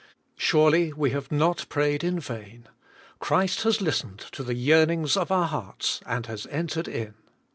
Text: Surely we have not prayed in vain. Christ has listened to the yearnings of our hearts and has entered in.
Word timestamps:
Surely 0.39 0.91
we 0.91 1.11
have 1.11 1.31
not 1.31 1.67
prayed 1.69 2.03
in 2.03 2.19
vain. 2.19 2.67
Christ 3.19 3.61
has 3.61 3.81
listened 3.81 4.17
to 4.31 4.41
the 4.41 4.55
yearnings 4.55 5.15
of 5.15 5.31
our 5.31 5.45
hearts 5.45 6.01
and 6.07 6.25
has 6.25 6.47
entered 6.47 6.87
in. 6.87 7.13